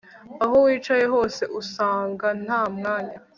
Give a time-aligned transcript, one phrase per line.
[0.43, 3.17] aho wicaye hose, ugasanga nta mwanya